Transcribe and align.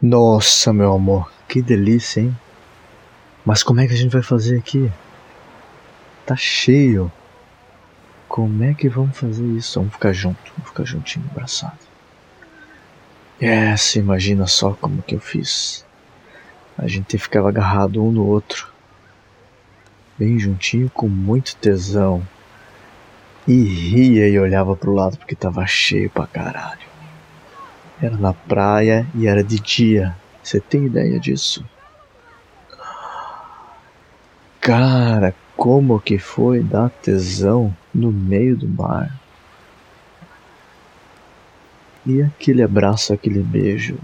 Nossa, 0.00 0.74
meu 0.74 0.92
amor, 0.92 1.32
que 1.48 1.62
delícia, 1.62 2.20
hein? 2.20 2.38
Mas 3.46 3.62
como 3.62 3.80
é 3.80 3.86
que 3.86 3.94
a 3.94 3.96
gente 3.96 4.12
vai 4.12 4.22
fazer 4.22 4.58
aqui? 4.58 4.92
Tá 6.26 6.36
cheio. 6.36 7.10
Como 8.28 8.62
é 8.62 8.74
que 8.74 8.90
vamos 8.90 9.16
fazer 9.16 9.46
isso? 9.46 9.78
Vamos 9.78 9.94
ficar 9.94 10.12
junto, 10.12 10.38
vamos 10.52 10.68
ficar 10.68 10.84
juntinho, 10.84 11.24
abraçado. 11.30 11.78
Yes, 13.40 13.96
imagina 13.96 14.46
só 14.46 14.74
como 14.74 15.00
que 15.00 15.14
eu 15.14 15.20
fiz. 15.20 15.82
A 16.76 16.86
gente 16.86 17.16
ficava 17.16 17.48
agarrado 17.48 18.04
um 18.04 18.12
no 18.12 18.26
outro, 18.26 18.70
bem 20.18 20.38
juntinho, 20.38 20.90
com 20.90 21.08
muito 21.08 21.56
tesão. 21.56 22.22
E 23.48 23.62
ria 23.62 24.28
e 24.28 24.38
olhava 24.38 24.76
pro 24.76 24.92
lado 24.92 25.16
porque 25.16 25.34
tava 25.34 25.66
cheio 25.66 26.10
pra 26.10 26.26
caralho. 26.26 26.95
Era 28.00 28.16
na 28.16 28.34
praia 28.34 29.06
e 29.14 29.26
era 29.26 29.42
de 29.42 29.58
dia. 29.58 30.14
Você 30.42 30.60
tem 30.60 30.84
ideia 30.84 31.18
disso? 31.18 31.64
Cara, 34.60 35.34
como 35.56 35.98
que 35.98 36.18
foi 36.18 36.62
dar 36.62 36.90
tesão 36.90 37.74
no 37.94 38.12
meio 38.12 38.56
do 38.56 38.68
mar? 38.68 39.10
E 42.04 42.22
aquele 42.22 42.62
abraço, 42.62 43.12
aquele 43.14 43.42
beijo, 43.42 43.98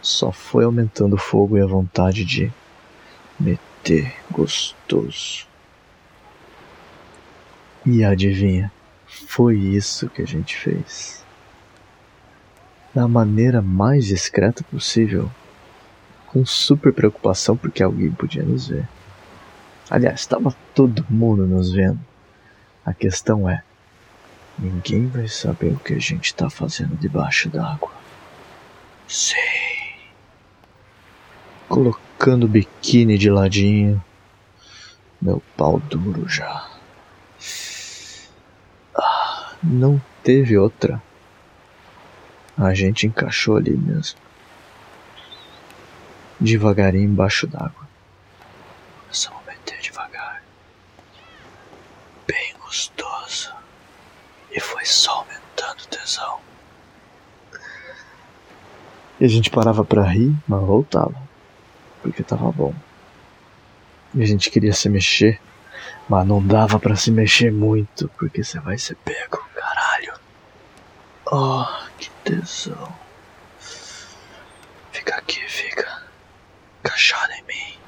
só 0.00 0.32
foi 0.32 0.64
aumentando 0.64 1.14
o 1.14 1.18
fogo 1.18 1.58
e 1.58 1.60
a 1.60 1.66
vontade 1.66 2.24
de 2.24 2.50
meter 3.38 4.14
gostoso. 4.30 5.46
E 7.84 8.02
adivinha, 8.02 8.72
foi 9.06 9.58
isso 9.58 10.08
que 10.08 10.22
a 10.22 10.26
gente 10.26 10.56
fez 10.56 11.25
da 12.96 13.06
maneira 13.06 13.60
mais 13.60 14.06
discreta 14.06 14.64
possível, 14.64 15.30
com 16.28 16.46
super 16.46 16.94
preocupação 16.94 17.54
porque 17.54 17.82
alguém 17.82 18.10
podia 18.10 18.42
nos 18.42 18.68
ver. 18.68 18.88
Aliás, 19.90 20.20
estava 20.20 20.56
todo 20.74 21.04
mundo 21.10 21.46
nos 21.46 21.70
vendo. 21.70 22.00
A 22.86 22.94
questão 22.94 23.46
é: 23.46 23.62
ninguém 24.58 25.08
vai 25.08 25.28
saber 25.28 25.74
o 25.74 25.78
que 25.78 25.92
a 25.92 25.98
gente 25.98 26.24
está 26.24 26.48
fazendo 26.48 26.96
debaixo 26.96 27.50
d'água. 27.50 27.92
Sei. 29.06 29.36
Colocando 31.68 32.44
o 32.44 32.48
biquíni 32.48 33.18
de 33.18 33.28
ladinho, 33.28 34.02
meu 35.20 35.42
pau 35.54 35.78
duro 35.80 36.26
já. 36.26 36.66
Ah, 38.96 39.52
não 39.62 40.00
teve 40.22 40.56
outra. 40.56 41.02
A 42.58 42.72
gente 42.72 43.06
encaixou 43.06 43.56
ali 43.56 43.76
mesmo. 43.76 44.18
Devagarinho 46.40 47.10
embaixo 47.10 47.46
d'água. 47.46 47.86
Começamos 49.02 49.40
a 49.46 49.50
meter 49.50 49.78
devagar. 49.80 50.42
Bem 52.26 52.54
gostoso. 52.58 53.52
E 54.50 54.58
foi 54.58 54.86
só 54.86 55.18
aumentando 55.18 55.82
o 55.82 55.86
tesão. 55.88 56.38
E 59.20 59.24
a 59.26 59.28
gente 59.28 59.50
parava 59.50 59.84
pra 59.84 60.04
rir, 60.04 60.34
mas 60.48 60.62
voltava. 60.62 61.14
Porque 62.00 62.22
tava 62.22 62.50
bom. 62.50 62.74
E 64.14 64.22
a 64.22 64.26
gente 64.26 64.50
queria 64.50 64.72
se 64.72 64.88
mexer, 64.88 65.38
mas 66.08 66.26
não 66.26 66.44
dava 66.44 66.78
para 66.78 66.96
se 66.96 67.10
mexer 67.10 67.52
muito, 67.52 68.08
porque 68.16 68.42
você 68.42 68.58
vai 68.60 68.78
ser 68.78 68.96
pego, 68.96 69.46
caralho. 69.54 70.14
Oh 71.26 71.85
tesão. 72.24 72.92
Fica 74.92 75.16
aqui, 75.16 75.40
fica. 75.48 76.02
Encaixado 76.80 77.32
em 77.32 77.42
mim. 77.44 77.78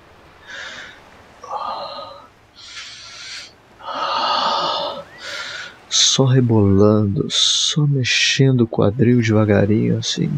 Só 5.88 6.24
rebolando, 6.24 7.30
só 7.30 7.86
mexendo 7.86 8.62
o 8.62 8.68
quadril 8.68 9.20
devagarinho 9.20 9.98
assim. 9.98 10.30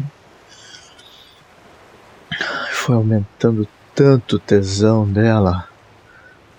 Foi 2.71 2.95
aumentando 2.95 3.67
tanto 3.93 4.37
o 4.37 4.39
tesão 4.39 5.07
dela. 5.11 5.67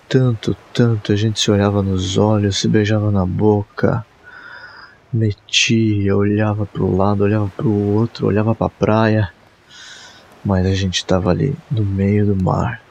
Tanto, 0.07 0.55
tanto, 0.73 1.11
a 1.11 1.15
gente 1.15 1.39
se 1.39 1.49
olhava 1.49 1.81
nos 1.81 2.17
olhos, 2.17 2.57
se 2.57 2.67
beijava 2.67 3.09
na 3.11 3.25
boca 3.25 4.05
metia, 5.13 6.17
olhava 6.17 6.65
para 6.65 6.81
o 6.81 6.97
lado, 6.97 7.23
olhava 7.23 7.47
para 7.55 7.67
o 7.67 7.93
outro, 7.93 8.25
olhava 8.25 8.55
para 8.55 8.67
a 8.67 8.69
praia, 8.69 9.33
mas 10.43 10.65
a 10.65 10.73
gente 10.73 10.95
estava 10.95 11.29
ali 11.29 11.55
no 11.69 11.85
meio 11.85 12.25
do 12.25 12.43
mar, 12.43 12.81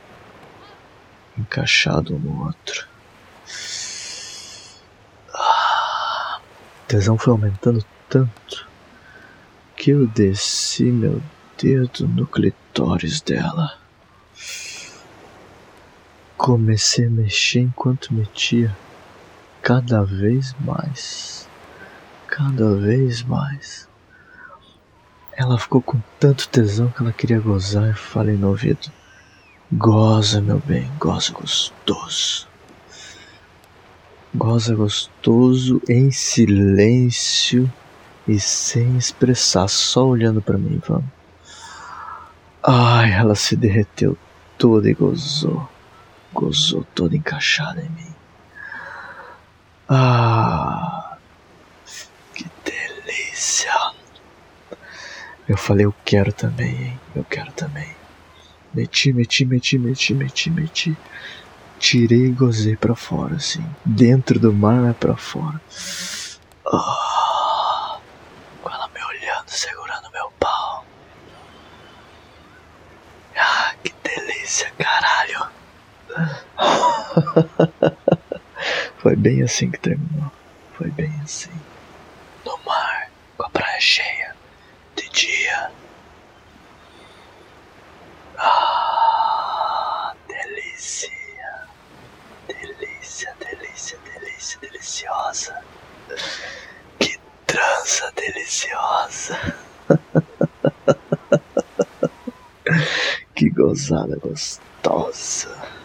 encaixado 1.37 2.15
um 2.15 2.19
no 2.21 2.47
outro. 2.47 2.87
Ah, 5.35 6.39
o 6.85 6.87
tesão 6.87 7.19
foi 7.19 7.33
aumentando 7.33 7.85
tanto 8.09 8.69
que 9.77 9.91
eu 9.91 10.07
desci 10.07 10.85
meu 10.85 11.21
dedo 11.61 12.07
no 12.07 12.27
clitóris 12.27 13.21
dela. 13.21 13.77
Comecei 16.37 17.07
a 17.07 17.11
mexer 17.11 17.61
enquanto 17.61 18.15
metia, 18.15 18.77
cada 19.61 20.05
vez 20.05 20.55
mais 20.61 21.42
cada 22.33 22.75
vez 22.77 23.23
mais. 23.23 23.87
Ela 25.37 25.59
ficou 25.59 25.83
com 25.83 26.01
tanto 26.19 26.49
tesão 26.49 26.89
que 26.89 27.03
ela 27.03 27.13
queria 27.13 27.39
gozar 27.39 27.91
e 27.91 27.95
falei 27.95 28.37
no 28.37 28.49
ouvido: 28.49 28.91
Goza, 29.71 30.41
meu 30.41 30.59
bem, 30.59 30.91
goza 30.99 31.31
gostoso. 31.33 32.49
Goza 34.35 34.75
gostoso 34.75 35.83
em 35.87 36.11
silêncio 36.11 37.71
e 38.27 38.41
sem 38.41 38.97
expressar, 38.97 39.69
só 39.69 40.07
olhando 40.07 40.41
para 40.41 40.57
mim, 40.57 40.81
vamos. 40.89 41.05
Ai, 42.63 43.13
ela 43.13 43.35
se 43.35 43.55
derreteu 43.57 44.17
toda 44.57 44.89
e 44.89 44.95
gozou. 44.95 45.69
Gozou 46.33 46.87
toda 46.95 47.15
encaixada 47.15 47.83
em 47.83 47.91
mim. 47.91 48.15
Ah, 49.87 51.03
delícia. 52.65 53.73
Eu 55.53 55.59
falei, 55.59 55.85
eu 55.85 55.95
quero 56.03 56.33
também, 56.33 56.83
hein? 56.83 56.99
Eu 57.15 57.25
quero 57.25 57.53
também. 57.53 57.95
Meti, 58.73 59.13
meti, 59.13 59.45
meti, 59.45 59.79
meti, 59.79 60.15
meti, 60.15 60.51
meti. 60.51 60.97
Tirei 61.79 62.29
e 62.29 62.33
gozei 62.33 62.75
pra 62.75 62.97
fora, 62.97 63.35
assim. 63.35 63.63
Dentro 63.85 64.41
do 64.41 64.51
mar, 64.51 64.89
é 64.89 64.95
pra 64.95 65.15
fora. 65.15 65.61
Oh, 66.65 68.01
com 68.63 68.71
ela 68.71 68.89
me 68.95 69.05
olhando, 69.05 69.51
segurando 69.51 70.11
meu 70.11 70.31
pau. 70.41 70.87
Ah, 73.37 73.75
que 73.85 73.93
delícia, 74.03 74.73
caralho. 74.79 75.51
Foi 79.03 79.17
bem 79.17 79.43
assim 79.43 79.71
que 79.71 79.81
terminou. 79.81 80.33
Foi 80.79 80.91
bem 80.93 81.13
assim 81.23 81.53
cheia 83.83 84.37
de 84.95 85.09
dia. 85.11 85.73
Ah, 88.39 90.15
delícia, 90.29 91.11
delícia, 92.47 93.35
delícia, 93.41 93.99
delícia, 93.99 94.59
deliciosa. 94.61 95.65
Que 96.99 97.19
trança 97.47 98.13
deliciosa. 98.17 99.39
que 103.35 103.51
gozada 103.51 104.17
gostosa. 104.19 105.82